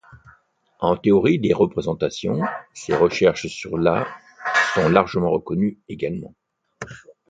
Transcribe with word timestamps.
En 0.79 0.97
théorie 0.97 1.37
des 1.37 1.53
représentations, 1.53 2.41
ses 2.73 2.95
recherches 2.95 3.45
sur 3.45 3.77
la 3.77 4.07
sont 4.73 4.89
largement 4.89 5.29
reconnues 5.29 5.79
également. 5.89 6.33